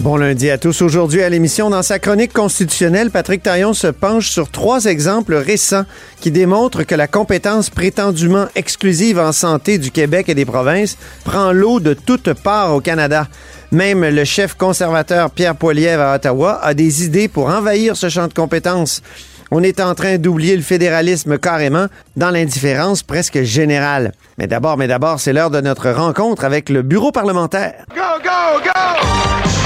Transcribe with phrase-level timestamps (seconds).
[0.00, 0.80] Bon lundi à tous.
[0.80, 5.84] Aujourd'hui à l'émission, dans sa chronique constitutionnelle, Patrick Taillon se penche sur trois exemples récents
[6.20, 11.52] qui démontrent que la compétence prétendument exclusive en santé du Québec et des provinces prend
[11.52, 13.28] l'eau de toutes parts au Canada.
[13.72, 18.26] Même le chef conservateur Pierre Poilievre à Ottawa a des idées pour envahir ce champ
[18.26, 19.02] de compétences.
[19.50, 24.12] On est en train d'oublier le fédéralisme carrément dans l'indifférence presque générale.
[24.38, 27.84] Mais d'abord, mais d'abord, c'est l'heure de notre rencontre avec le bureau parlementaire.
[27.94, 29.59] Go, go, go!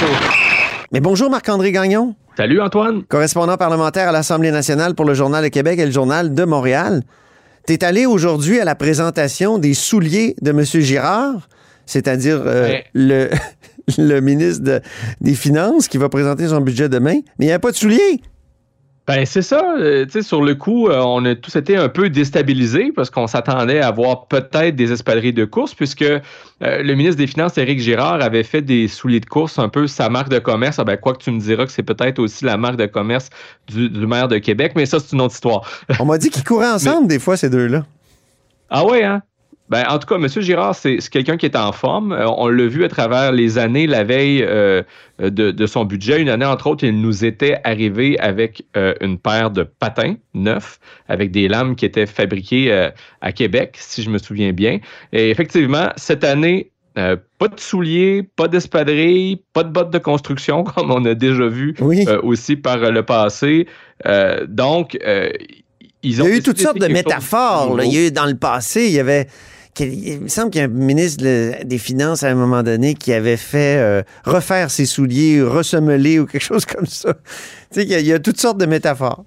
[0.00, 0.06] Show.
[0.92, 3.02] Mais bonjour Marc-André Gagnon, Salut Antoine.
[3.04, 7.02] correspondant parlementaire à l'Assemblée nationale pour le Journal de Québec et le Journal de Montréal.
[7.66, 10.64] T'es allé aujourd'hui à la présentation des souliers de M.
[10.64, 11.48] Girard,
[11.86, 12.84] c'est-à-dire euh, Ouais.
[12.94, 13.28] le,
[13.98, 14.80] le ministre de-
[15.20, 18.20] des Finances qui va présenter son budget demain, mais il n'y a pas de souliers.
[19.10, 21.88] Ben c'est ça, euh, tu sais, sur le coup, euh, on a tous été un
[21.88, 26.20] peu déstabilisés parce qu'on s'attendait à voir peut-être des espadrilles de course puisque euh,
[26.60, 30.08] le ministre des Finances, Éric Girard, avait fait des souliers de course un peu sa
[30.10, 30.78] marque de commerce.
[30.78, 33.30] Ah ben, quoi que tu me diras que c'est peut-être aussi la marque de commerce
[33.66, 35.68] du, du maire de Québec, mais ça, c'est une autre histoire.
[35.98, 37.84] On m'a dit qu'ils couraient ensemble des fois, ces deux-là.
[38.68, 39.22] Ah ouais, hein?
[39.70, 40.26] Ben, en tout cas, M.
[40.28, 42.10] Girard, c'est quelqu'un qui est en forme.
[42.12, 44.82] Euh, on l'a vu à travers les années, la veille euh,
[45.20, 46.20] de, de son budget.
[46.20, 50.80] Une année, entre autres, il nous était arrivé avec euh, une paire de patins neufs,
[51.08, 54.80] avec des lames qui étaient fabriquées euh, à Québec, si je me souviens bien.
[55.12, 60.64] Et effectivement, cette année, euh, pas de souliers, pas d'espadrilles, pas de bottes de construction,
[60.74, 62.04] comme on a déjà vu Oui.
[62.08, 63.68] euh, aussi par le passé.
[64.06, 65.30] Euh, donc, euh,
[66.02, 67.76] ils Il ont y a eu toutes sortes de métaphores.
[67.76, 67.84] là.
[67.84, 69.28] Il y a eu dans le passé, il y avait.
[69.80, 72.94] Il me semble qu'il y a un ministre de- des Finances à un moment donné
[72.94, 77.14] qui avait fait euh, refaire ses souliers, ressemeler ou quelque chose comme ça.
[77.72, 79.24] Tu sais, y, a- il y a toutes sortes de métaphores.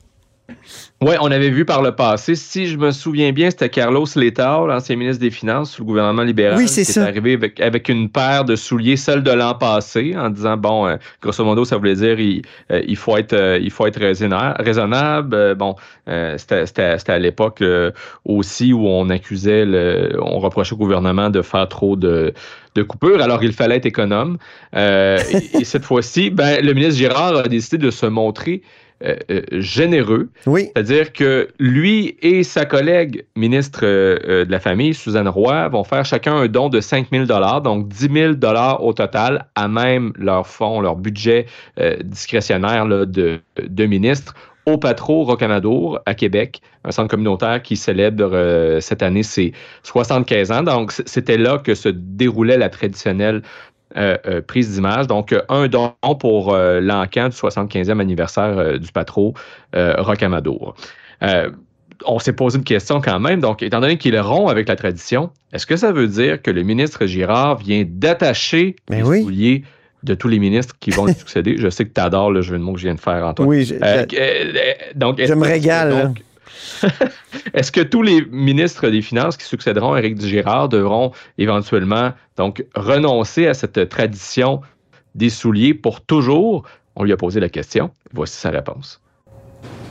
[1.02, 2.36] Oui, on avait vu par le passé.
[2.36, 6.22] Si je me souviens bien, c'était Carlos Letao, l'ancien ministre des Finances sous le gouvernement
[6.24, 7.02] libéral, Oui, c'est qui ça.
[7.06, 10.86] est arrivé avec, avec une paire de souliers, celle de l'an passé, en disant bon,
[10.88, 14.00] euh, grosso modo, ça voulait dire il, euh, il faut être euh, il faut être
[14.00, 15.56] raisonna- raisonnable.
[15.56, 17.64] Bon, c'était c'était- c'était à l'époque
[18.26, 22.34] aussi où on accusait, le, on reprochait au gouvernement de faire trop de
[22.76, 24.38] de coupures, alors il fallait être économe.
[24.76, 25.18] Et,
[25.60, 28.62] et cette fois-ci, ben, le ministre Girard a décidé de se montrer
[29.06, 30.30] euh, euh, généreux.
[30.46, 30.70] Oui.
[30.74, 36.06] C'est-à-dire que lui et sa collègue ministre euh, de la Famille, Suzanne Roy, vont faire
[36.06, 37.26] chacun un don de 5 000
[37.62, 38.34] donc 10 000
[38.80, 41.48] au total, à même leur fonds, leur budget
[42.04, 44.34] discrétionnaire là, de, de ministre
[44.66, 49.54] au Patro Rocamadour à Québec, un centre communautaire qui célèbre euh, cette année ses
[49.84, 50.64] 75 ans.
[50.64, 53.42] Donc, c'était là que se déroulait la traditionnelle
[53.98, 55.08] euh, euh, prise d'image.
[55.08, 59.34] Donc, euh, un don pour euh, l'encan du 75e anniversaire du Patro
[59.74, 60.76] Rocamadour.
[62.06, 63.40] On s'est posé une question quand même.
[63.40, 66.52] Donc, étant donné qu'il est rond avec la tradition, est-ce que ça veut dire que
[66.52, 69.22] le ministre Girard vient d'attacher Ben les oui.
[69.24, 69.64] souliers
[70.02, 71.56] de tous les ministres qui vont lui succéder?
[71.58, 73.48] Je sais que tu adores le jeu de mots que je viens de faire, Antoine.
[73.48, 75.90] Oui, je, Euh, je- euh, donc, je me régale.
[76.08, 76.22] donc,
[77.54, 82.66] Est-ce que tous les ministres des Finances qui succéderont à Éric Girard devront éventuellement donc
[82.76, 84.62] renoncer à cette tradition
[85.16, 86.64] des souliers pour toujours?
[86.96, 87.92] On lui a posé la question.
[88.14, 89.02] Voici sa réponse.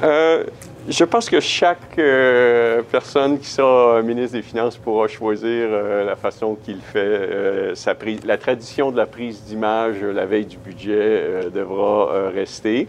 [0.03, 0.45] Euh,
[0.89, 6.17] je pense que chaque euh, personne qui sera ministre des Finances pourra choisir euh, la
[6.17, 7.75] façon qu'il fait.
[7.75, 12.89] sa prise- la tradition de la prise d'image la veille du budget devra rester.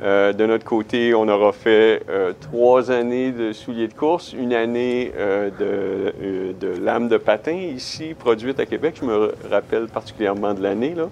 [0.00, 4.54] Euh, de notre côté, on aura fait euh, trois années de souliers de course, une
[4.54, 8.96] année euh, de, de lames de patin ici, produite à Québec.
[9.00, 10.94] Je me rappelle particulièrement de l'année.
[10.94, 11.08] là.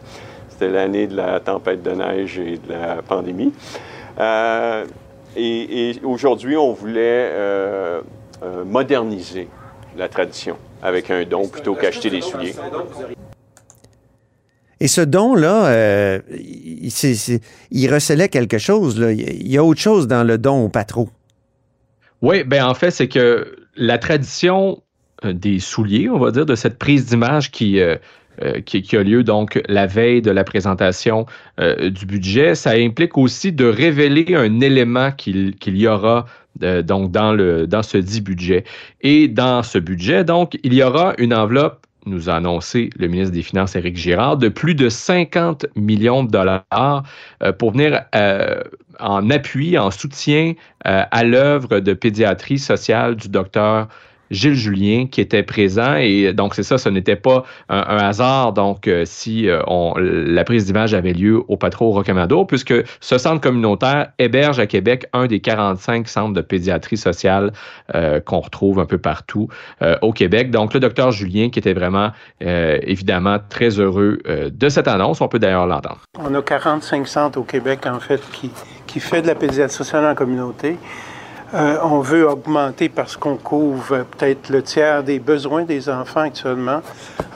[0.48, 3.52] C'était l'année de la tempête de neige et de la pandémie.
[5.38, 7.30] Et, et aujourd'hui, on voulait
[8.64, 9.48] moderniser
[9.98, 12.54] la tradition avec un don plutôt qu'acheter des souliers.
[14.80, 19.00] Et ce don-là, euh, il, recelait quelque chose.
[19.00, 19.12] Là.
[19.12, 21.08] Il y a autre chose dans le don au patron.
[22.20, 24.82] Oui, ben en fait, c'est que la tradition
[25.24, 27.96] euh, des souliers, on va dire, de cette prise d'image qui, euh,
[28.66, 31.24] qui, a lieu donc la veille de la présentation
[31.58, 36.26] du budget, ça implique aussi de révéler un élément qu'il y aura
[36.60, 38.64] donc dans, le, dans ce dit budget.
[39.00, 43.34] Et dans ce budget, donc, il y aura une enveloppe nous a annoncé le ministre
[43.34, 47.02] des Finances, Éric Girard, de plus de 50 millions de dollars
[47.42, 48.62] euh, pour venir euh,
[49.00, 50.54] en appui, en soutien
[50.86, 53.88] euh, à l'œuvre de pédiatrie sociale du docteur
[54.30, 55.96] Gilles Julien qui était présent.
[55.96, 58.52] Et donc, c'est ça, ce n'était pas un, hasard.
[58.52, 59.60] Donc, euh, si euh,
[59.96, 65.06] la prise d'image avait lieu au Patro Rocamado, puisque ce centre communautaire héberge à Québec
[65.12, 67.52] un des 45 centres de pédiatrie sociale
[67.94, 69.48] euh, qu'on retrouve un peu partout
[70.02, 70.50] au Québec.
[70.50, 75.20] Donc, le docteur Julien qui était vraiment, évidemment, très heureux de cette annonce.
[75.20, 76.00] On peut d'ailleurs l'entendre.
[76.18, 78.50] On a 45 centres au Québec, en fait, qui,
[78.86, 80.76] qui fait de la pédiatrie sociale en communauté.
[81.54, 86.80] Euh, on veut augmenter parce qu'on couvre peut-être le tiers des besoins des enfants actuellement.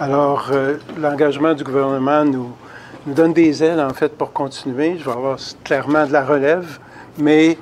[0.01, 2.51] Alors, euh, l'engagement du gouvernement nous,
[3.07, 4.99] donne des ailes, en fait, pour continuer.
[4.99, 6.79] Je vais avoir clairement de la relève,
[7.19, 7.57] mais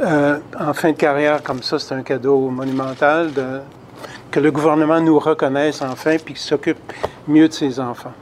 [0.00, 3.30] euh, en fin de carrière comme ça, c'est un cadeau monumental
[4.30, 6.92] que le gouvernement nous reconnaisse enfin puis qu'il s'occupe
[7.28, 8.12] mieux de ses enfants.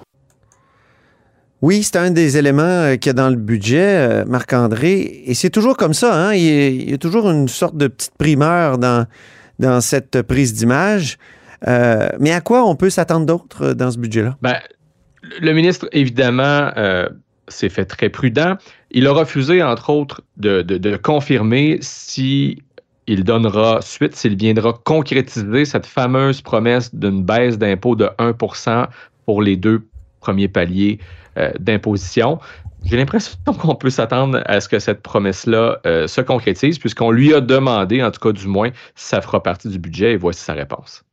[1.63, 5.23] Oui, c'est un des éléments euh, qu'il y a dans le budget, euh, Marc-André.
[5.27, 6.13] Et c'est toujours comme ça.
[6.13, 6.35] Hein?
[6.35, 9.07] Il, y a, toujours une sorte de petite primeur dans,
[9.81, 11.19] cette prise d'image.
[11.69, 14.37] Euh, mais à quoi on peut s'attendre d'autre dans ce budget-là?
[14.43, 14.57] Ben,
[15.41, 16.73] le ministre, évidemment,
[17.47, 18.57] s'est fait très prudent.
[18.91, 22.61] Il a refusé, entre autres, de, confirmer si
[23.07, 28.87] il donnera suite, s'il viendra concrétiser cette fameuse promesse d'une baisse d'impôt de 1%
[29.27, 29.87] pour les deux
[30.21, 30.99] premiers paliers
[31.59, 32.39] d'imposition.
[32.85, 37.33] J'ai l'impression qu'on peut s'attendre à ce que cette promesse-là euh, se concrétise, puisqu'on lui
[37.33, 40.41] a demandé, en tout cas du moins, si ça fera partie du budget, et voici
[40.41, 41.05] sa réponse.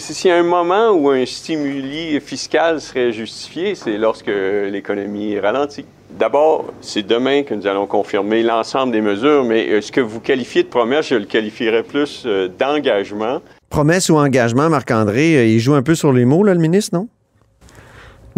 [0.00, 5.84] S'il y a un moment où un stimuli fiscal serait justifié, c'est lorsque l'économie ralentit.
[6.18, 10.20] D'abord, c'est demain que nous allons confirmer l'ensemble des mesures, mais euh, ce que vous
[10.20, 12.26] qualifiez de promesse, je le qualifierais plus
[12.58, 13.42] d'engagement.
[13.68, 17.08] Promesse ou engagement, Marc-André, il joue un peu sur les mots, là, le ministre, non?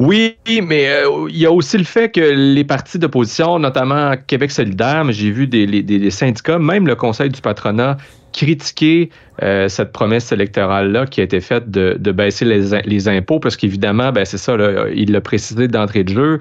[0.00, 4.50] Oui, mais euh, il y a aussi le fait que les partis d'opposition, notamment Québec
[4.50, 7.98] solidaire, mais j'ai vu des, syndicats, même le Conseil du patronat,
[8.32, 9.10] critiquer
[9.42, 14.24] euh, cette promesse électorale-là qui a été faite de, baisser les, impôts, parce qu'évidemment, ben,
[14.24, 14.56] c'est ça,
[14.94, 16.38] il l'a précisé d'entrée de jeu.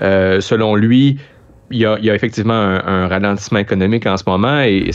[0.00, 1.18] Euh, selon lui,
[1.70, 4.90] il y, a, effectivement un, ralentissement économique en ce moment et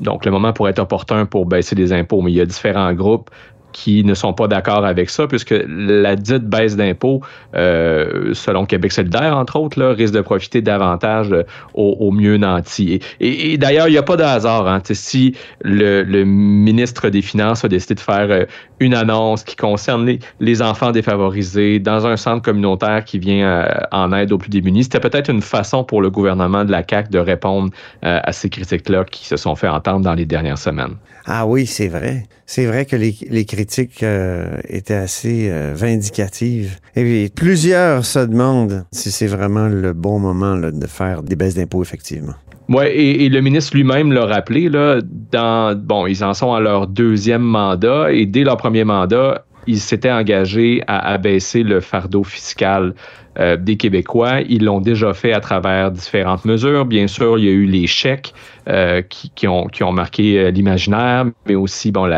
[0.00, 2.92] donc le moment pourrait être opportun pour baisser les impôts, mais il y a différents
[2.92, 3.30] groupes
[3.76, 7.20] qui ne sont pas d'accord avec ça, puisque la dite baisse d'impôts,
[7.54, 11.42] euh, selon Québec solidaire, entre autres, là, risque de profiter davantage euh,
[11.74, 13.00] aux, mieux nantis.
[13.20, 14.66] Et, d'ailleurs, il n'y a pas de hasard.
[14.66, 18.44] Hein, si le, ministre des Finances a décidé de faire euh,
[18.80, 24.32] une annonce qui concerne les, enfants défavorisés dans un centre communautaire qui vient en aide
[24.32, 27.70] aux plus démunis, c'était peut-être une façon pour le gouvernement de la CAQ de répondre
[28.00, 30.96] à ces critiques-là qui se sont fait entendre dans les dernières semaines.
[31.28, 32.24] Ah oui, c'est vrai.
[32.46, 36.78] C'est vrai que les, critiques euh, étaient assez euh, vindicatives.
[36.94, 41.82] Et plusieurs se demandent si c'est vraiment le bon moment de faire des baisses d'impôts,
[41.82, 42.34] effectivement.
[42.68, 45.00] Oui, et, le ministre lui-même l'a rappelé, là,
[45.32, 49.80] dans, bon, ils en sont à leur deuxième mandat, et dès leur premier mandat, ils
[49.80, 52.94] s'étaient engagés à abaisser le fardeau fiscal
[53.38, 54.40] euh, des Québécois.
[54.48, 56.86] Ils l'ont déjà fait à travers différentes mesures.
[56.86, 58.32] Bien sûr, il y a eu les chèques
[58.68, 62.10] euh, qui, ont, marqué euh, l'imaginaire, mais aussi bon,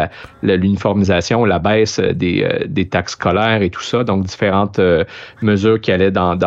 [0.42, 4.04] l'uniformisation, la, baisse des, taxes scolaires et tout ça.
[4.04, 4.80] Donc, différentes
[5.42, 6.38] mesures qui allaient dans,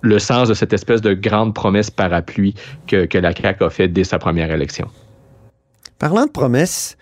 [0.00, 2.54] le sens de cette espèce de grande promesse parapluie
[2.86, 4.88] que, que la CAQ a faite dès sa première élection.
[5.98, 6.96] Parlant de promesses,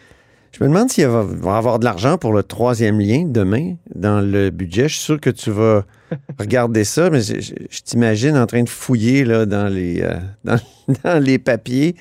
[0.52, 4.20] je me demande s'il va, va avoir de l'argent pour le troisième lien demain dans
[4.20, 4.88] le budget.
[4.88, 5.84] Je suis sûr que tu vas
[6.38, 10.18] regarder ça, mais je, t'imagine en train de fouiller là, dans, les, euh,
[11.04, 11.96] dans, les papiers.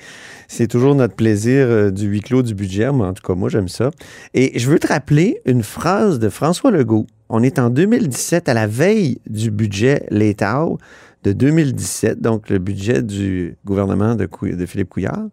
[0.48, 2.92] C'est toujours notre plaisir euh, du huis clos du budget.
[2.92, 3.90] Mais en tout cas, moi, j'aime ça.
[4.34, 7.06] Et je veux te rappeler une phrase de François Legault.
[7.30, 10.66] On est en 2017, à la veille du budget l'État
[11.22, 15.24] de 2017, donc le budget du gouvernement de, de Philippe Couillard.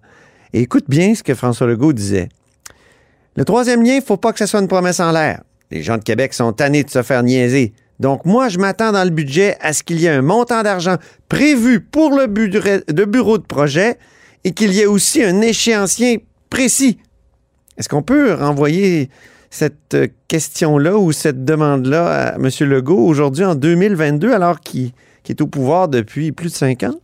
[0.53, 2.29] Et écoute bien ce que François Legault disait.
[3.39, 5.43] Le troisième lien, il ne faut pas que ce soit une promesse en l'air.
[5.71, 7.71] Les gens de Québec sont tannés de se faire niaiser.
[7.97, 10.97] Donc, moi, je m'attends dans le budget à ce qu'il y ait un montant d'argent
[11.29, 13.97] prévu pour le, bureau de projet
[14.43, 16.99] et qu'il y ait aussi un échéancier précis.
[17.77, 19.09] Est-ce qu'on peut renvoyer
[19.49, 19.95] cette
[20.27, 22.49] question-là ou cette demande-là à M.
[22.67, 24.91] Legault aujourd'hui en 2022 alors qu'il
[25.29, 26.99] est au pouvoir depuis plus de cinq ans?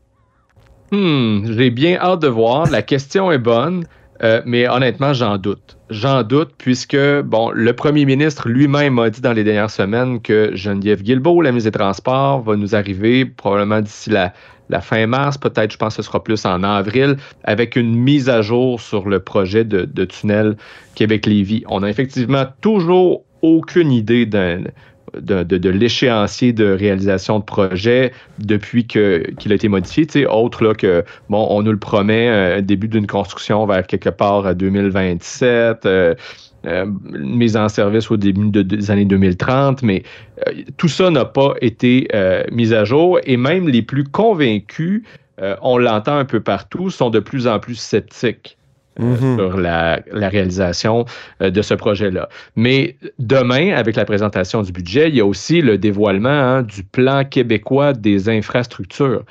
[0.92, 2.70] Hmm, j'ai bien hâte de voir.
[2.70, 3.86] La question est bonne.
[4.22, 5.75] Euh, mais honnêtement, j'en doute.
[5.92, 10.50] J'en doute puisque, bon, le premier ministre lui-même a dit dans les dernières semaines que
[10.56, 14.34] Geneviève Guilbeault, la ministre des Transports, va nous arriver probablement d'ici la,
[14.82, 18.42] fin mars, peut-être, je pense que ce sera plus en avril, avec une mise à
[18.42, 20.58] jour sur le projet de, tunnel
[20.96, 21.64] Québec-Lévis.
[21.68, 24.64] On a effectivement toujours aucune idée d'un
[25.22, 31.48] de, l'échéancier de réalisation de projet depuis qu'il a été modifié, autre là que bon,
[31.50, 35.86] on nous le promet, un début d'une construction vers quelque part à 2027.
[35.86, 36.16] Euh,
[36.66, 40.02] euh, mise en service au début de- des années 2030, mais
[40.48, 45.04] euh, tout ça n'a pas été euh, mis à jour et même les plus convaincus,
[45.42, 48.58] euh, on l'entend un peu partout, sont de plus en plus sceptiques.
[49.00, 49.38] Euh, Mhm.
[49.38, 51.06] sur la, la réalisation
[51.42, 52.30] euh, de ce projet-là.
[52.56, 56.84] Mais demain, avec la présentation du budget, il y a aussi le dévoilement hein, du
[56.84, 59.24] plan québécois des infrastructures.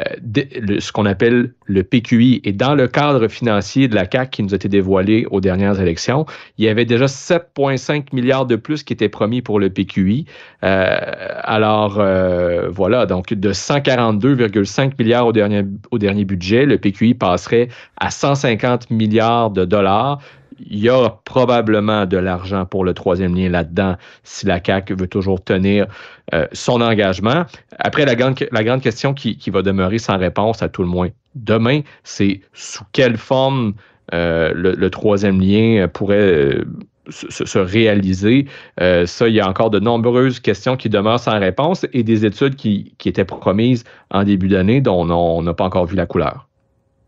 [0.00, 2.40] Euh, ce qu'on appelle le PQI.
[2.42, 5.80] Et dans le cadre financier de la CAC qui nous a été dévoilé aux dernières
[5.80, 6.26] élections,
[6.58, 10.26] il y avait déjà 7,5 milliards de plus qui étaient promis pour le PQI.
[10.64, 10.96] Euh,
[11.44, 17.68] alors, euh, voilà, donc de 142,5 milliards au dernier, au dernier budget, le PQI passerait
[17.96, 20.18] à 150 milliards de dollars.
[20.60, 25.08] Il y a probablement de l'argent pour le troisième lien là-dedans si la CAQ veut
[25.08, 25.86] toujours tenir
[26.32, 27.44] euh, son engagement.
[27.78, 30.88] Après, la grande, la grande question qui, qui va demeurer sans réponse à tout le
[30.88, 33.74] moins demain, c'est sous quelle forme
[34.12, 36.64] euh, le, troisième lien pourrait euh,
[37.08, 38.46] se, se- se réaliser.
[38.78, 42.54] Ça, il y a encore de nombreuses questions qui demeurent sans réponse et des études
[42.56, 46.06] qui, qui étaient promises en début d'année dont on on n'a pas encore vu la
[46.06, 46.46] couleur.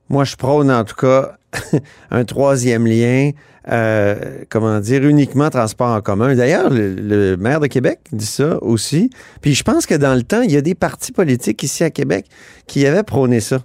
[0.09, 1.33] Moi, je prône en tout cas
[2.11, 3.31] un troisième lien,
[3.69, 6.35] euh, comment dire, uniquement transport en commun.
[6.35, 9.11] D'ailleurs, le, le maire de Québec dit ça aussi.
[9.41, 11.91] Puis je pense que dans le temps, il y a des partis politiques ici à
[11.91, 12.27] Québec
[12.67, 13.61] qui avaient prôné ça.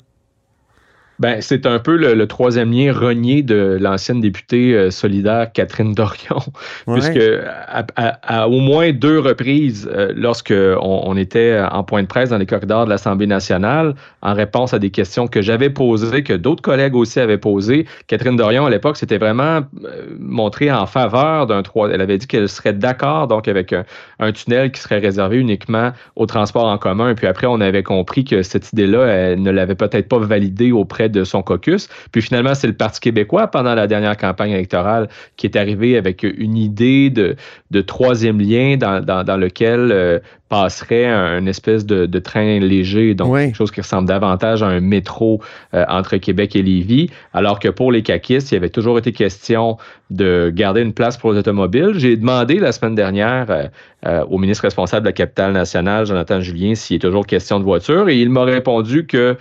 [1.22, 5.94] Ben, c'est un peu le, le troisième lien renié de l'ancienne députée euh, solidaire Catherine
[5.94, 6.40] Dorion,
[6.88, 6.96] Ouais.
[7.00, 7.20] puisque
[7.68, 12.08] à, à- à au moins deux reprises, euh, lorsque on, on était en point de
[12.08, 16.24] presse dans les corridors de l'Assemblée nationale, en réponse à des questions que j'avais posées,
[16.24, 20.88] que d'autres collègues aussi avaient posées, Catherine Dorion à l'époque s'était vraiment euh, montrée en
[20.88, 21.90] faveur d'un trois.
[21.92, 23.84] Elle avait dit qu'elle serait d'accord donc avec un,
[24.20, 27.14] un tunnel qui serait réservé uniquement au transport en commun.
[27.14, 31.10] Puis après, on avait compris que cette idée-là, elle ne l'avait peut-être pas validée auprès
[31.12, 31.90] de son caucus.
[32.12, 36.24] Puis finalement, c'est le Parti québécois, pendant la dernière campagne électorale, qui est arrivé avec
[36.24, 37.36] une idée de,
[37.72, 42.60] de troisième lien dans, dans, dans lequel euh, passerait un, une espèce de, de train
[42.60, 43.46] léger, donc Oui.
[43.46, 45.42] quelque chose qui ressemble davantage à un métro
[45.74, 49.14] euh, entre Québec et Lévis, alors que pour les caquistes, il y avait toujours été
[49.14, 49.78] question
[50.10, 51.94] de garder une place pour les automobiles.
[51.96, 53.64] J'ai demandé la semaine dernière euh,
[54.06, 57.64] euh, au ministre responsable de la capitale nationale, Jonathan Julien, s'il est toujours question de
[57.64, 59.38] voiture, et il m'a répondu que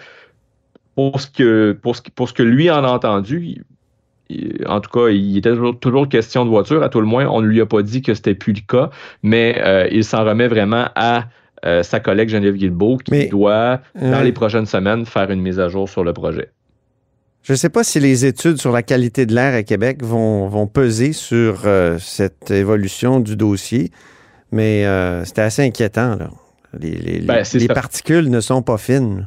[0.95, 3.63] pour ce que, pour ce, pour ce que lui en a entendu,
[4.67, 6.83] en tout cas, il était toujours, toujours question de voiture.
[6.83, 8.91] À tout le moins, on ne lui a pas dit que c'était plus le cas,
[9.23, 11.25] mais euh, il s'en remet vraiment à
[11.67, 14.23] euh, sa collègue Geneviève Guilbeault qui Mais- doit, dans Euh.
[14.23, 16.51] les prochaines semaines, faire une mise à jour sur le projet.
[17.43, 20.47] Je ne sais pas si les études sur la qualité de l'air à Québec vont,
[20.49, 21.63] vont peser sur
[21.99, 23.91] cette évolution du dossier,
[24.53, 24.85] mais
[25.25, 26.17] c'était assez inquiétant.
[26.17, 26.31] Là.
[26.79, 29.27] Les, les- Ben, les- les particules ne sont pas fines.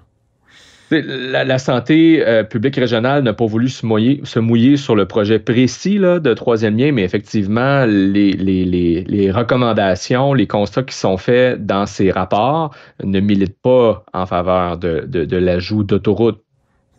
[1.01, 5.39] La, santé euh, publique régionale n'a pas voulu se mouiller, se mouiller sur le projet
[5.39, 12.11] précis de troisième lien, mais effectivement, les, recommandations, les constats qui sont faits dans ces
[12.11, 16.41] rapports ne militent pas en faveur de, l'ajout d'autoroutes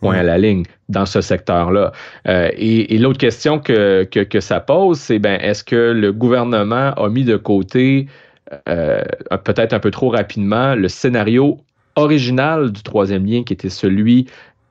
[0.01, 1.91] point à la ligne dans ce secteur-là.
[2.27, 6.91] Euh, et l'autre question que, que, que ça pose, c'est ben, est-ce que le gouvernement
[6.93, 8.07] a mis de côté,
[8.67, 9.01] euh,
[9.43, 11.59] peut-être un peu trop rapidement, le scénario
[11.95, 14.27] original du troisième lien, qui était celui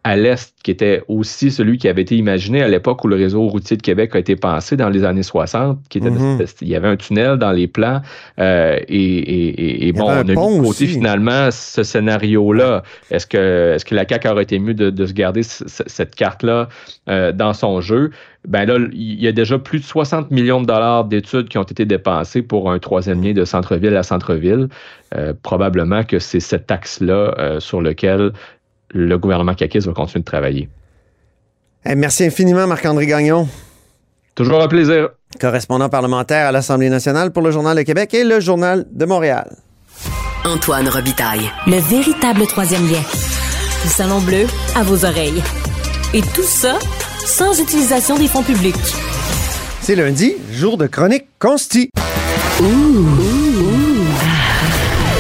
[0.06, 3.48] à l'Est, qui était aussi celui qui avait été imaginé à l'époque où le réseau
[3.48, 6.44] routier de Québec a été pensé dans les années 60, qui était Mhm.
[6.60, 8.02] il y avait un tunnel dans les plans,
[8.38, 10.86] euh, et, et- et- et Il y bon, on a mis pont de côté aussi.
[10.88, 12.82] finalement ce scénario-là.
[13.10, 16.68] Est-ce que, est-ce que la CAQ aurait été mieux de, de se garder cette carte-là
[17.08, 18.10] euh, dans son jeu?
[18.46, 21.62] Ben là, il y a déjà plus de 60 millions de dollars d'études qui ont
[21.62, 24.68] été dépensés pour un troisième lien de centre-ville à centre-ville.
[25.16, 28.32] Euh, probablement que c'est cet axe-là euh, sur lequel
[28.94, 30.68] le gouvernement caquiste va continuer de travailler.
[31.84, 33.46] Merci infiniment, Marc-André Gagnon,
[34.34, 35.10] Toujours un plaisir.
[35.40, 39.54] correspondant parlementaire à l'Assemblée nationale pour le Journal de Québec et le Journal de Montréal.
[40.46, 41.50] Antoine Robitaille.
[41.66, 43.02] Le véritable troisième lien.
[43.84, 45.42] Le Salon Bleu à vos oreilles.
[46.14, 46.78] Et tout ça
[47.26, 48.74] sans utilisation des fonds publics.
[49.80, 51.90] C'est lundi, jour de chronique consti.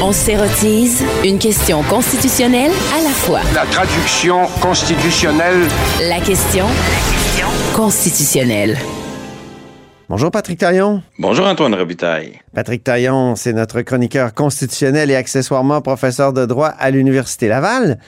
[0.06, 3.40] On s'érotise une question constitutionnelle à la fois.
[3.54, 5.66] La traduction constitutionnelle.
[5.98, 6.66] La question
[7.74, 8.76] constitutionnelle.
[10.10, 11.02] Bonjour Patrick Taillon.
[11.18, 12.38] Bonjour Antoine Robitaille.
[12.54, 17.98] Patrick Taillon, c'est notre chroniqueur constitutionnel et accessoirement professeur de droit à l'Université Laval.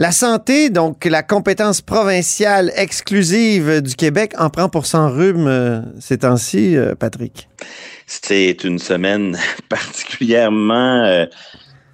[0.00, 5.82] La santé, donc la compétence provinciale exclusive du Québec, en prend pour son rhume euh,
[6.00, 7.50] ces temps-ci, euh, Patrick.
[8.06, 9.36] C'est une semaine
[9.68, 11.26] particulièrement euh,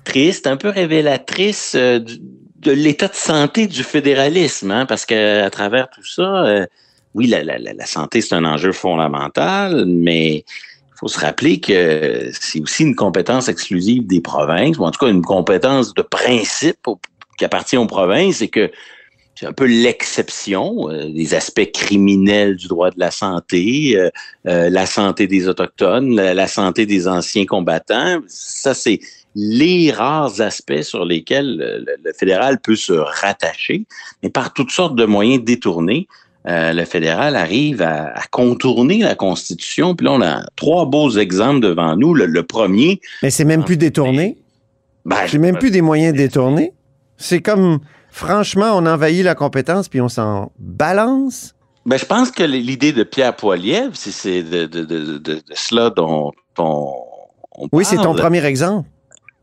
[0.05, 6.07] triste, un peu révélatrice de l'état de santé du fédéralisme, hein, parce qu'à travers tout
[6.07, 6.65] ça,
[7.15, 12.61] oui, la, la santé, c'est un enjeu fondamental, mais il faut se rappeler que c'est
[12.61, 16.87] aussi une compétence exclusive des provinces, ou en tout cas une compétence de principe
[17.37, 18.71] qui appartient aux provinces et que
[19.39, 24.09] c'est un peu l'exception euh, des aspects criminels du droit de la santé, euh,
[24.49, 28.21] euh, la santé des autochtones, la, santé des anciens combattants.
[28.29, 28.99] Ça, c'est
[29.35, 33.85] les rares aspects sur lesquels le, fédéral peut se rattacher,
[34.23, 36.09] mais par toutes sortes de moyens détournés.
[36.47, 39.95] le fédéral arrive à, contourner la Constitution.
[39.95, 42.15] Puis là, on a trois beaux exemples devant nous.
[42.15, 43.03] Le, premier.
[43.23, 44.39] Mais c'est même plus détourné.
[45.05, 46.73] Ben, c'est même plus des moyens détournés.
[47.19, 47.79] C'est comme,
[48.11, 51.55] franchement, on envahit la compétence puis on s'en balance?
[51.87, 56.93] Ben, je pense que l'idée de Pierre Poilievre, c'est de, de, cela dont on,
[57.73, 58.89] Oui, c'est ton premier exemple.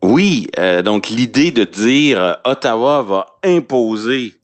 [0.02, 4.36] Oui, euh, donc l'idée de dire euh, Ottawa va imposer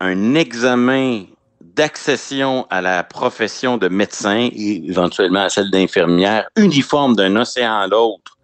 [0.00, 1.22] un examen
[1.60, 7.86] d'accession à la profession de médecin et éventuellement à celle d'infirmière uniforme d'un océan à
[7.86, 8.36] l'autre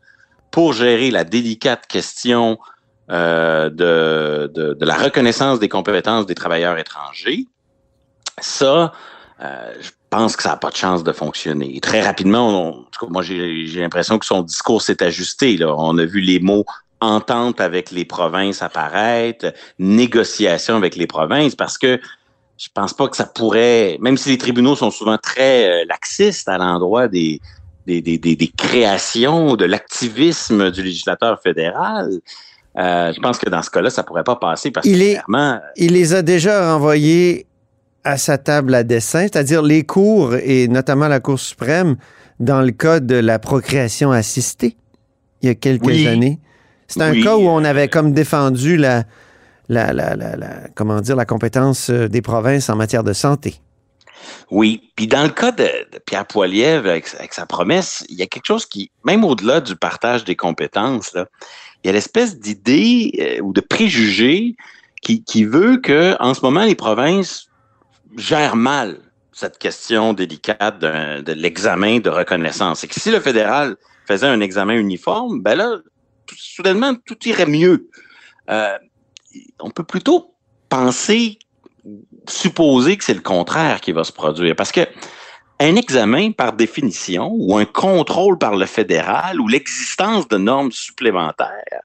[0.52, 2.58] pour gérer la délicate question
[3.10, 7.46] euh, de, de, la reconnaissance des compétences des travailleurs étrangers,
[8.38, 8.92] ça,
[9.42, 11.80] euh, je pense que ça n'a pas de chance de fonctionner.
[11.80, 15.56] très rapidement, moi, j'ai l'impression que son discours s'est ajusté.
[15.56, 15.74] Là.
[15.76, 16.64] On a vu les mots
[17.00, 22.00] entente avec les provinces apparaître, négociation avec les provinces, parce que
[22.58, 26.48] je pense pas que ça pourrait, même si les tribunaux sont souvent très euh, laxistes
[26.48, 27.40] à l'endroit des,
[27.86, 32.20] des, des, des, créations, de l'activisme du législateur fédéral,
[32.78, 35.02] euh, je pense que dans ce cas-là, ça pourrait pas passer parce il
[35.76, 37.46] Il les a déjà renvoyés
[38.04, 41.96] à sa table à dessin, c'est-à-dire les cours et notamment la Cour suprême
[42.38, 44.76] dans le cas de la procréation assistée
[45.42, 46.38] il y a quelques années.
[46.86, 49.04] C'est un cas où on avait comme défendu la,
[49.68, 50.14] la, la,
[50.74, 53.60] comment dire, la compétence euh, des provinces en matière de santé.
[54.50, 55.68] Oui, puis dans le cas de,
[56.06, 60.24] Pierre Poilievre, avec, sa promesse, il y a quelque chose qui, même au-delà du partage
[60.24, 64.56] des compétences, il y a l'espèce d'idée euh, ou de préjugé
[65.02, 67.48] qui, qui veut que, en ce moment, les provinces
[68.16, 68.98] gèrent mal
[69.40, 72.84] cette question délicate de, l'examen de reconnaissance.
[72.84, 75.78] Et que si le fédéral faisait un examen uniforme, ben là,
[76.36, 77.88] soudainement, tout irait mieux.
[78.50, 78.76] Euh,
[79.60, 80.34] on peut plutôt
[80.68, 81.38] penser,
[82.28, 84.56] supposer que c'est le contraire qui va se produire.
[84.56, 84.86] Parce que
[85.58, 91.82] un examen, par définition, ou un contrôle par le fédéral, ou l'existence de normes supplémentaires,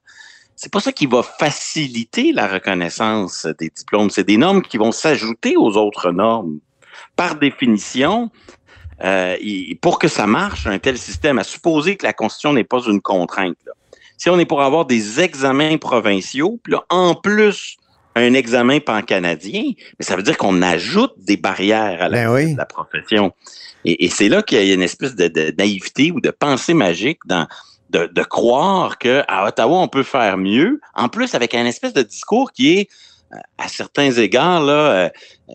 [0.56, 4.10] c'est pas ça qui va faciliter la reconnaissance des diplômes.
[4.10, 6.60] C'est des normes qui vont s'ajouter aux autres normes.
[7.18, 8.32] Par définition,
[9.04, 9.36] euh,
[9.82, 13.02] pour que ça marche, un tel système, à supposer que la Constitution n'est pas une
[13.02, 13.58] contrainte.
[14.18, 17.76] Si on est pour avoir des examens provinciaux, puis là, en plus
[18.16, 23.34] un examen pan-canadien, mais ça veut dire qu'on ajoute des barrières à la, ben profession.
[23.84, 27.48] Et, c'est là qu'il y a une espèce de, naïveté ou de pensée magique dans
[27.92, 32.52] de, croire qu'à Ottawa, on peut faire mieux, en plus avec un espèce de discours
[32.52, 32.90] qui est,
[33.34, 35.10] euh, à certains égards, là, euh,
[35.50, 35.54] euh,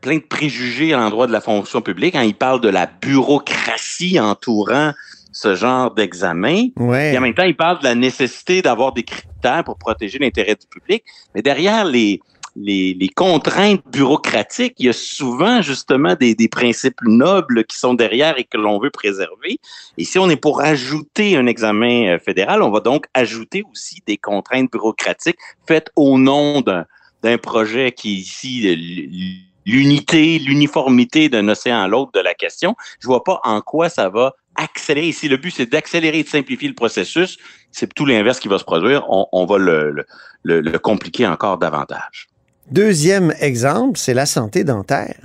[0.00, 2.14] plein de préjugés à l'endroit de la fonction publique.
[2.14, 4.92] Quand il parle de la bureaucratie entourant
[5.32, 6.68] ce genre d'examen.
[6.78, 10.54] Et en même temps, il parle de la nécessité d'avoir des critères pour protéger l'intérêt
[10.54, 11.04] du public.
[11.34, 12.20] Mais derrière les,
[12.56, 17.94] les, les, contraintes bureaucratiques, il y a souvent justement des, des principes nobles qui sont
[17.94, 19.58] derrière et que l'on veut préserver.
[19.96, 24.02] Et si on est pour ajouter un examen euh, fédéral, on va donc ajouter aussi
[24.06, 31.88] des contraintes bureaucratiques faites au nom d'un projet qui ici l'unité, l'uniformité d'un océan à
[31.88, 32.74] l'autre de la question.
[33.00, 35.08] Je vois pas en quoi ça va accélérer.
[35.08, 37.38] Ici, le but, c'est d'accélérer et de simplifier le processus.
[37.70, 39.04] C'est tout l'inverse qui va se produire.
[39.08, 40.04] On, va le,
[40.44, 42.28] le, compliquer encore davantage.
[42.70, 45.20] Deuxième exemple, c'est la santé dentaire.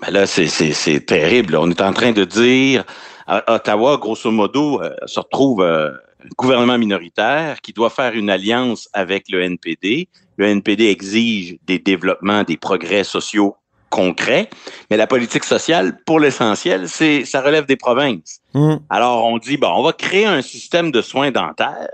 [0.00, 1.56] Ben là, c'est terrible.
[1.56, 2.84] On est en train de dire,
[3.26, 5.90] à Ottawa, grosso modo, euh, se retrouve euh,
[6.36, 10.08] gouvernement minoritaire qui doit faire une alliance avec le NPD.
[10.36, 13.56] Le NPD exige des développements, des progrès sociaux
[13.92, 14.48] concret,
[14.90, 18.40] mais la politique sociale, pour l'essentiel, c'est ça relève des provinces.
[18.54, 18.76] Mm.
[18.88, 21.88] Alors on dit bon, on va créer un système de soins dentaires.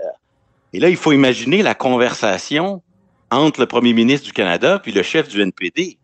[0.71, 2.81] Et là, il faut imaginer la conversation
[3.31, 5.97] entre le premier ministre du Canada puis le chef du NPD.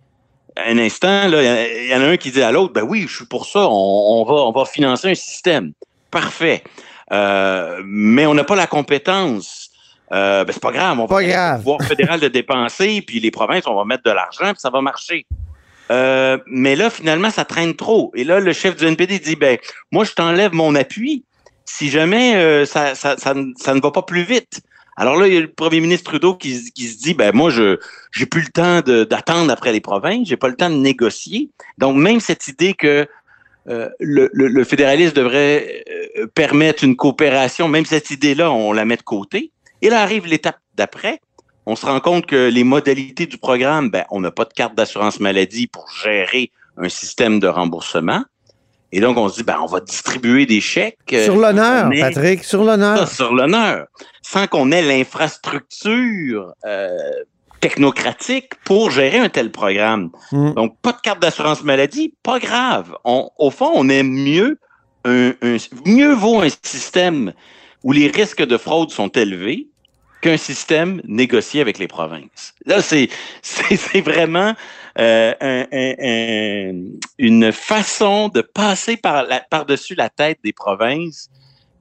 [0.57, 3.25] Un instant, il y en a un qui dit à l'autre, ben oui, je suis
[3.25, 5.73] pour ça, on, va, on va financer un système.
[6.11, 6.63] Parfait.
[7.12, 9.70] Euh, mais on n'a pas la compétence
[10.12, 11.54] euh, ben, c'est pas grave, on Pas va grave.
[11.54, 14.70] le pouvoir fédéral de dépenser, puis les provinces, on va mettre de l'argent, puis ça
[14.70, 15.26] va marcher.
[15.91, 18.12] Euh, mais là, finalement, ça traîne trop.
[18.15, 19.58] Et là, le chef du NPD dit, ben,
[19.91, 21.24] moi, je t'enlève mon appui
[21.65, 24.62] si jamais euh, ça, ça, ça, ne- ça ne va pas plus vite.
[24.96, 27.50] Alors là, il y a le premier ministre Trudeau qui, qui se dit, ben moi,
[27.50, 27.80] je
[28.12, 31.50] j'ai plus le temps d'attendre après les provinces, j'ai pas le temps de négocier.
[31.80, 33.06] Donc, même cette idée que
[33.68, 35.84] euh, le, le, le fédéralisme devrait
[36.34, 39.51] permettre une coopération, même cette idée-là, on la met de côté.
[39.82, 41.19] Et là arrive l'étape d'après.
[41.65, 44.75] On se rend compte que les modalités du programme, ben, on n'a pas de carte
[44.75, 48.23] d'assurance maladie pour gérer un système de remboursement.
[48.91, 50.97] Et donc, on se dit, ben, on va distribuer des chèques.
[51.12, 53.08] euh, Sur l'honneur, Patrick, sur l'honneur.
[53.10, 53.88] sur l'honneur,
[54.21, 56.89] sans qu'on ait l'infrastructure euh,
[57.62, 60.12] technocratique pour gérer un tel programme.
[60.32, 60.54] Mm.
[60.54, 62.95] Donc, pas de carte d'assurance maladie, pas grave.
[63.04, 64.60] On, au fond, on aime mieux
[65.06, 67.34] un, un- mieux vaut un système
[67.84, 69.68] où les risques de fraude sont élevés
[70.22, 72.54] qu'un système négocié avec les provinces.
[72.65, 73.10] Là, c'est
[74.02, 74.54] vraiment
[75.00, 76.84] euh, un- un- un-
[77.20, 81.30] une façon de passer par la, par-dessus la tête des provinces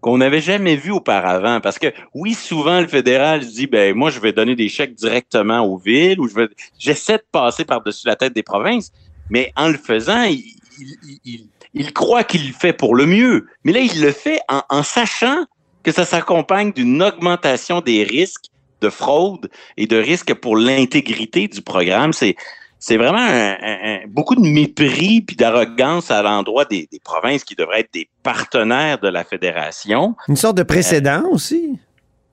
[0.02, 1.60] qu'on n'avait jamais vu auparavant.
[1.62, 5.60] Parce que oui, souvent le fédéral dit ben moi je vais donner des chèques directement
[5.60, 8.92] aux villes ou je vais j'essaie de passer par-dessus la tête des provinces,
[9.30, 10.44] mais en le faisant, il,
[10.78, 13.46] il, il- il croit qu'il le fait pour le mieux.
[13.64, 15.44] Mais là, il le fait en, en sachant
[15.82, 18.46] que ça s'accompagne d'une augmentation des risques
[18.80, 22.12] de fraude et de risques pour l'intégrité du programme.
[22.12, 22.36] C'est
[22.78, 27.42] c'est vraiment un- un- un- beaucoup de mépris puis d'arrogance à l'endroit des, des provinces
[27.42, 30.14] qui devraient être des partenaires de la fédération.
[30.28, 31.78] Une sorte de précédent aussi.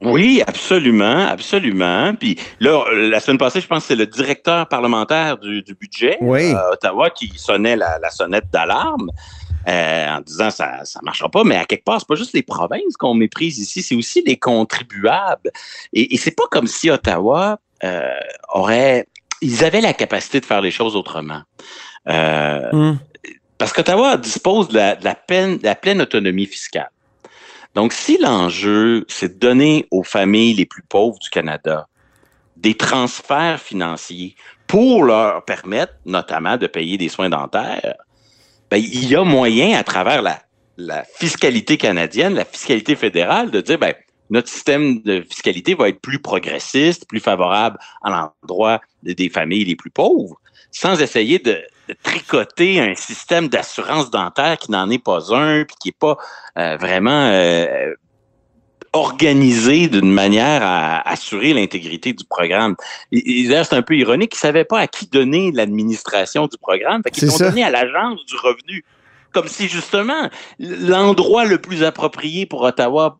[0.01, 2.13] Oui, absolument, absolument.
[2.15, 6.17] Puis là, la semaine passée, je pense que c'est le directeur parlementaire du, du budget
[6.21, 6.51] Oui.
[6.53, 9.09] à Ottawa qui sonnait la, la sonnette d'alarme
[9.67, 11.43] euh, en disant ça ça marchera pas.
[11.43, 14.37] Mais à quelque part, c'est pas juste les provinces qu'on méprise ici, c'est aussi les
[14.37, 15.51] contribuables.
[15.93, 18.09] Et, et c'est pas comme si Ottawa euh,
[18.53, 19.05] aurait,
[19.41, 21.41] ils avaient la capacité de faire les choses autrement.
[22.09, 22.97] Euh, Mm.
[23.59, 26.89] parce qu'Ottawa dispose de la, de la peine- de la pleine autonomie fiscale.
[27.75, 31.87] Donc, si l'enjeu, c'est de donner aux familles les plus pauvres du Canada
[32.57, 34.35] des transferts financiers
[34.67, 37.95] pour leur permettre, notamment, de payer des soins dentaires,
[38.69, 40.41] ben, il y a moyen, à travers la,
[40.77, 43.93] la fiscalité canadienne, la fiscalité fédérale, de dire, ben,
[44.29, 49.65] notre système de fiscalité va être plus progressiste, plus favorable à l'endroit de- des familles
[49.65, 50.39] les plus pauvres,
[50.71, 51.61] sans essayer de
[52.03, 56.17] tricoter un système d'assurance dentaire qui n'en est pas un, puis qui n'est pas
[56.57, 57.93] euh, vraiment euh,
[58.93, 62.75] organisé d'une manière à assurer l'intégrité du programme.
[63.11, 67.11] C'est un peu ironique, ils ne savaient pas à qui donner l'administration du programme, fait
[67.11, 68.83] qu'ils l'ont donné à l'Agence du revenu.
[69.31, 73.17] Comme si justement l'endroit le plus approprié pour Ottawa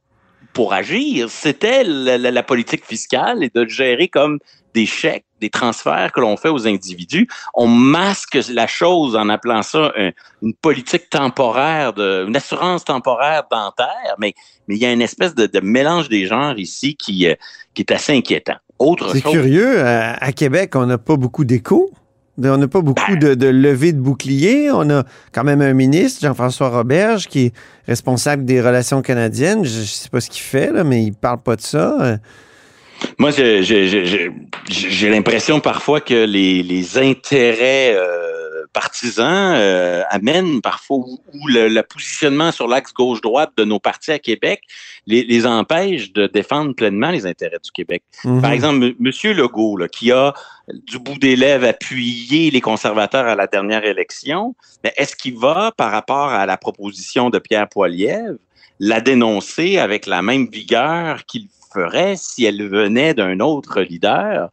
[0.54, 4.40] pour agir, c'était la, la- la politique fiscale et de le gérer comme
[4.74, 7.28] des chèques, des transferts que l'on fait aux individus.
[7.54, 10.12] On masque la chose en appelant ça un-
[10.42, 14.34] une politique temporaire, de, une assurance temporaire dentaire, mais
[14.68, 17.36] mais il y a une espèce de, de mélange des genres ici qui, euh,
[17.74, 18.56] qui est assez inquiétant.
[18.80, 19.82] Autre C'est curieux.
[19.84, 21.92] À, à Québec, on n'a pas beaucoup d'écho.
[22.44, 24.70] On n'a pas beaucoup de, de levée de boucliers.
[24.72, 27.54] On a quand même un ministre, Jean-François Roberge, qui est
[27.88, 29.64] responsable des relations canadiennes.
[29.66, 32.18] Je ne sais pas ce qu'il fait, là, mais il parle pas de ça.
[33.18, 41.68] Moi, j'ai- l'impression parfois que les, les intérêts euh, partisans euh, amènent parfois ou, le,
[41.68, 44.62] le positionnement sur l'axe gauche-droite de nos partis à Québec
[45.08, 48.04] les, les empêche de défendre pleinement les intérêts du Québec.
[48.24, 48.42] mhm.
[48.42, 49.12] Par exemple, M.
[49.36, 50.34] Legault, là, qui a
[50.88, 54.56] du bout des lèvres appuyé les conservateurs à la dernière élection,
[54.96, 58.38] est-ce qu'il va, par rapport à la proposition de Pierre Poilievre,
[58.80, 64.50] la dénoncer avec la même vigueur qu'il ferait si elle venait d'un autre leader?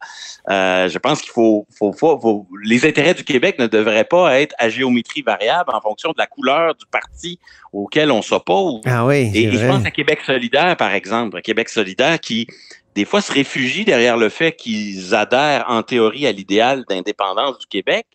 [0.49, 4.39] Euh, je pense qu'il faut, faut, faut- faut- les intérêts du Québec ne devraient pas
[4.39, 7.39] être à géométrie variable en fonction de la couleur du parti
[7.73, 8.81] auquel on s'oppose.
[8.85, 11.41] Ah oui, Et, et je pense à Québec solidaire, par exemple.
[11.41, 12.47] Québec solidaire qui,
[12.95, 17.67] des fois, se réfugie derrière le fait qu'ils adhèrent en théorie à l'idéal d'indépendance du
[17.67, 18.05] Québec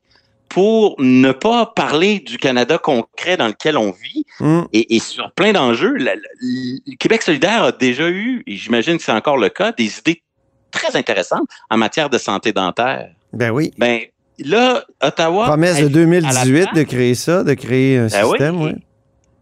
[0.54, 4.24] pour ne pas parler du Canada concret dans lequel on vit.
[4.38, 4.60] Mm.
[4.72, 8.96] Et, et sur plein d'enjeux, la- la- le Québec solidaire a déjà eu, et j'imagine
[8.96, 10.22] que c'est encore le cas, des idées
[10.70, 13.08] très intéressantes en matière de santé dentaire.
[13.32, 13.72] Ben oui.
[13.78, 14.02] Ben
[14.38, 15.46] là, Ottawa...
[15.48, 16.74] Promesse de agit à la 2018 place.
[16.76, 18.62] de créer ça, de créer un Ben système.
[18.62, 18.70] oui.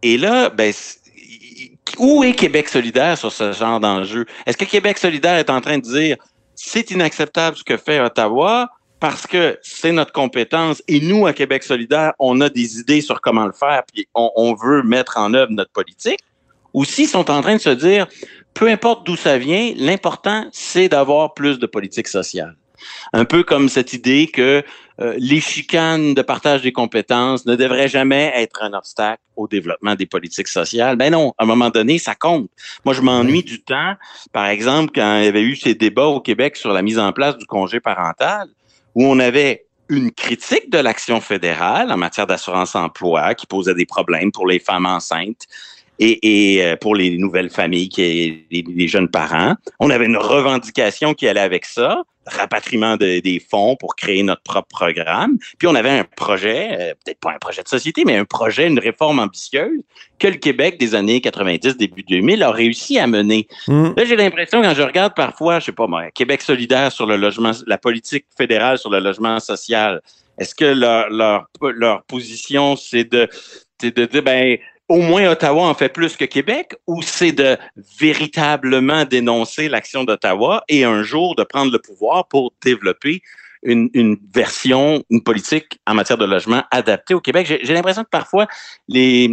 [0.01, 0.73] Et là, ben,
[1.99, 4.25] où est Québec solidaire sur ce genre d'enjeu?
[4.47, 6.17] Est-ce que Québec solidaire est en train de dire
[6.55, 8.69] c'est inacceptable ce que fait Ottawa
[9.03, 13.19] parce que c'est notre compétence et nous, à Québec solidaire, on a des idées sur
[13.19, 16.21] comment le faire puis on, on veut mettre en œuvre notre politique?
[16.73, 18.07] Ou s'ils sont en train de se dire
[18.53, 22.55] peu importe d'où ça vient, l'important, c'est d'avoir plus de politique sociale.
[23.11, 24.63] Un peu comme cette idée que
[25.01, 29.95] euh, les chicanes de partage des compétences ne devraient jamais être un obstacle au développement
[29.95, 30.95] des politiques sociales.
[30.95, 32.49] Ben non, à un moment donné, ça compte.
[32.85, 33.95] Moi, je m'ennuie du temps,
[34.31, 37.11] par exemple, quand il y avait eu ces débats au Québec sur la mise en
[37.11, 38.47] place du congé parental,
[38.95, 43.85] où on avait une critique de l'action fédérale en matière d'assurance emploi qui posait des
[43.85, 45.47] problèmes pour les femmes enceintes
[45.99, 49.55] et, et euh, pour les nouvelles familles, qui, les, les, jeunes parents.
[49.79, 54.41] On avait une revendication qui allait avec ça, rapatriement de, des fonds pour créer notre
[54.41, 55.37] propre programme.
[55.57, 58.67] Puis on avait un projet, euh, peut-être pas un projet de société, mais un projet,
[58.67, 59.81] une réforme ambitieuse
[60.19, 63.47] que le Québec des années 90, début 2000 a réussi à mener.
[63.67, 63.89] Mmh.
[63.97, 67.17] Là, j'ai l'impression, quand je regarde parfois, je sais pas moi, Québec solidaire sur le
[67.17, 70.01] logement, la politique fédérale sur le logement social,
[70.39, 73.27] est-ce que leur, leur, leur position, c'est de,
[73.79, 74.57] c'est de dire, ben,
[74.89, 77.57] au moins Ottawa en fait plus que Québec ou c'est de
[77.99, 83.21] véritablement dénoncer l'action d'Ottawa et un jour de prendre le pouvoir pour développer
[83.65, 87.47] une, version, une politique en matière de logement adaptée au Québec?
[87.63, 88.47] J'ai l'impression que parfois
[88.87, 89.29] les,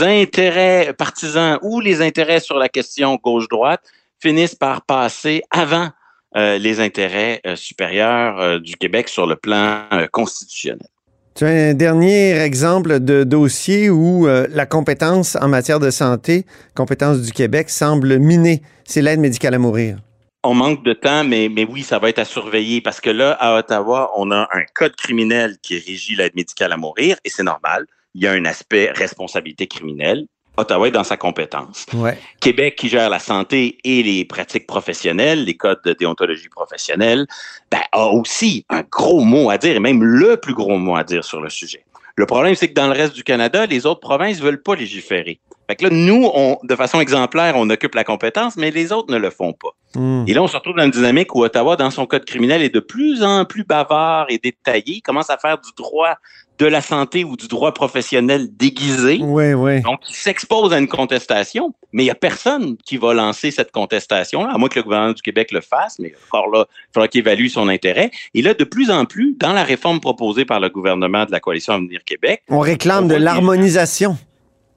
[0.00, 3.82] intérêts partisans ou les intérêts sur la question gauche-droite
[4.20, 5.90] finissent par passer avant
[6.36, 10.88] euh, les intérêts euh, supérieurs euh, du Québec sur le plan constitutionnel.
[11.34, 16.44] Tu as un dernier exemple de dossier où euh, la compétence en matière de santé,
[16.74, 18.60] compétence du Québec, semble minée.
[18.84, 19.96] C'est l'aide médicale à mourir.
[20.44, 23.32] On manque de temps, mais, mais oui, ça va être à surveiller parce que là,
[23.40, 27.44] à Ottawa, on a un code criminel qui régit l'aide médicale à mourir et c'est
[27.44, 27.86] normal.
[28.14, 30.26] Il y a un aspect responsabilité criminelle.
[30.56, 31.86] Ottawa est dans sa compétence.
[31.94, 32.18] Ouais.
[32.40, 37.26] Québec, qui gère la santé et les pratiques professionnelles, les codes de déontologie professionnelle,
[37.70, 41.04] ben, a aussi un gros mot à dire, et même le plus gros mot à
[41.04, 41.84] dire sur le sujet.
[42.16, 45.40] Le problème, c'est que dans le reste du Canada, les autres provinces veulent pas légiférer.
[45.66, 49.10] Fait que là, nous, on, de façon exemplaire, on occupe la compétence, mais les autres
[49.10, 49.70] ne le font pas.
[49.94, 50.24] Mmh.
[50.26, 52.74] Et là, on se retrouve dans une dynamique où Ottawa, dans son code criminel, est
[52.74, 56.16] de plus en plus bavard et détaillé, il commence à faire du droit
[56.58, 59.18] de la santé ou du droit professionnel déguisé.
[59.22, 59.80] Oui, oui.
[59.82, 63.72] Donc, il s'expose à une contestation, mais il n'y a personne qui va lancer cette
[63.72, 67.08] contestation, à moins que le gouvernement du Québec le fasse, mais encore là, il faudra
[67.08, 68.10] qu'il évalue son intérêt.
[68.34, 71.40] Et là, de plus en plus, dans la réforme proposée par le gouvernement de la
[71.40, 74.16] Coalition Avenir Québec, on réclame on de l'harmonisation.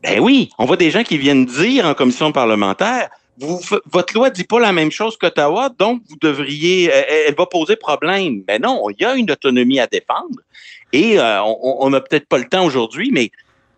[0.01, 3.59] Ben oui, on voit des gens qui viennent dire en commission parlementaire, vous,
[3.91, 7.75] votre loi dit pas la même chose qu'Ottawa, donc vous devriez, elle, elle va poser
[7.75, 8.43] problème.
[8.47, 10.39] Mais non, il y a une autonomie à défendre.
[10.95, 13.29] Et euh, on n'a peut-être pas le temps aujourd'hui, mais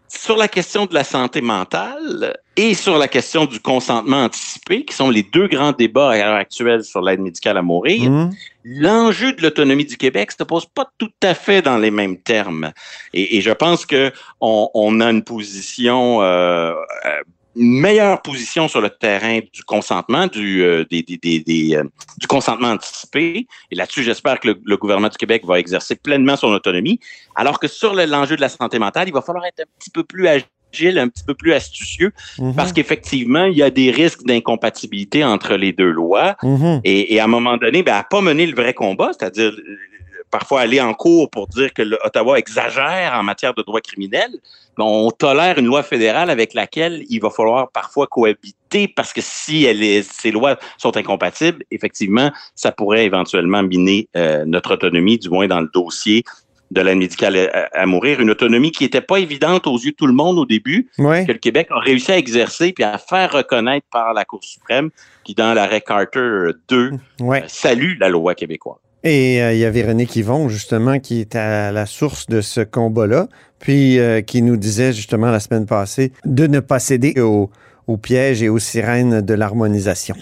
[0.08, 4.96] sur la question de la santé mentale et sur la question du consentement anticipé, qui
[4.96, 8.30] sont les deux grands débats à l'heure actuelle sur l'aide médicale à mourir, Mmh.
[8.64, 12.72] l'enjeu de l'autonomie du Québec se pose pas tout à fait dans les mêmes termes.
[13.16, 16.74] Et, et je pense que on, on, a une position euh,
[17.58, 21.84] une meilleure position sur le terrain du consentement, du, euh, des, des, des, des euh,
[22.18, 23.48] du consentement anticipé.
[23.72, 27.00] Et là-dessus, j'espère que le, le, gouvernement du Québec va exercer pleinement son autonomie.
[27.36, 30.04] Alors que sur l'enjeu de la santé mentale, il va falloir être un petit peu
[30.04, 32.56] plus agile, un petit peu plus astucieux, Mhm.
[32.56, 36.36] parce qu'effectivement, il y a des risques d'incompatibilité entre les deux lois.
[36.84, 39.54] Et, et, à un moment donné, ben, à pas mener le vrai combat, c'est-à-dire
[40.32, 44.30] parfois aller en cours pour dire que Ottawa exagère en matière de droit criminel,
[44.78, 49.66] on tolère une loi fédérale avec laquelle il va falloir parfois cohabiter parce que si
[49.66, 55.30] elle est, ces lois sont incompatibles, effectivement, ça pourrait éventuellement miner euh, notre autonomie, du
[55.30, 56.24] moins dans le dossier
[56.70, 59.96] de l'aide médicale à, à, mourir, une autonomie qui n'était pas évidente aux yeux de
[59.96, 61.26] tout le monde au début, ouais.
[61.26, 64.90] que le Québec a réussi à exercer puis à faire reconnaître par la Cour suprême,
[65.24, 67.44] qui dans l'arrêt Carter 2 ouais.
[67.44, 68.80] euh, salue la loi québécoise.
[69.04, 72.62] Et il euh, y a Véronique Yvon, justement, qui est à la source de ce
[72.62, 73.28] combat-là,
[73.60, 77.50] puis euh, qui nous disait justement la semaine passée de ne pas céder aux,
[77.88, 80.16] aux pièges et aux sirènes de l'harmonisation.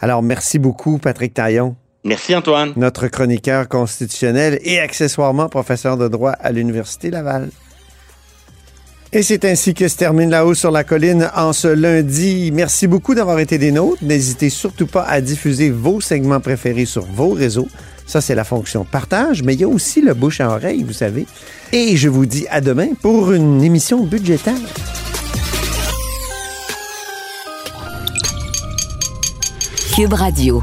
[0.00, 1.76] Alors, merci beaucoup, Patrick Taillon.
[2.04, 2.72] Merci, Antoine.
[2.76, 7.50] Notre chroniqueur constitutionnel et accessoirement professeur de droit à l'Université Laval.
[9.10, 12.50] Et c'est ainsi que se termine La Hausse sur la Colline en ce lundi.
[12.52, 14.02] Merci beaucoup d'avoir été des nôtres.
[14.02, 17.68] N'hésitez surtout pas à diffuser vos segments préférés sur vos réseaux.
[18.06, 20.92] Ça, c'est la fonction partage, mais il y a aussi le bouche à oreille, vous
[20.92, 21.26] savez.
[21.72, 24.54] Et je vous dis à demain pour une émission budgétaire.
[29.94, 30.62] Cube Radio.